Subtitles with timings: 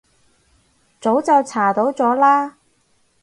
[0.99, 2.57] 早就查到咗啦